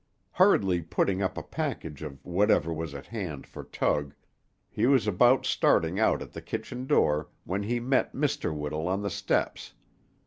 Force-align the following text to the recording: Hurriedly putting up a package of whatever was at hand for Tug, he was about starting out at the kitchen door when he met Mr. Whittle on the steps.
Hurriedly 0.31 0.81
putting 0.81 1.21
up 1.21 1.37
a 1.37 1.43
package 1.43 2.01
of 2.01 2.25
whatever 2.25 2.73
was 2.73 2.95
at 2.95 3.05
hand 3.05 3.45
for 3.45 3.63
Tug, 3.63 4.15
he 4.67 4.87
was 4.87 5.05
about 5.05 5.45
starting 5.45 5.99
out 5.99 6.23
at 6.23 6.31
the 6.33 6.41
kitchen 6.41 6.87
door 6.87 7.27
when 7.43 7.61
he 7.61 7.79
met 7.79 8.11
Mr. 8.15 8.51
Whittle 8.51 8.87
on 8.87 9.03
the 9.03 9.11
steps. 9.11 9.75